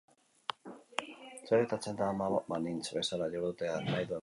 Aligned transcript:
Zer 0.61 1.61
gertatzen 1.63 2.01
da 2.01 2.09
ama 2.15 2.31
banintz 2.55 2.83
bezala 2.99 3.31
jardutea 3.37 3.79
nahi 3.79 3.87
duen 3.87 3.97
jendearekin? 3.97 4.17